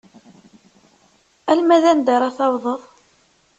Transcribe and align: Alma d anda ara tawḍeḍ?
Alma 1.51 1.77
d 1.83 1.85
anda 1.91 2.11
ara 2.15 2.37
tawḍeḍ? 2.37 2.81